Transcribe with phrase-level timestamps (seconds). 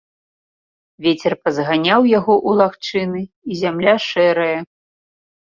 [1.05, 4.59] Вецер пазганяў яго ў лагчыны, і зямля шэрая.